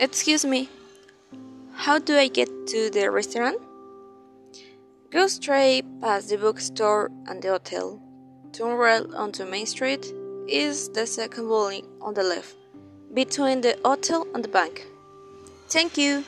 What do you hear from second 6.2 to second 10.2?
the bookstore and the hotel. Turn right onto Main Street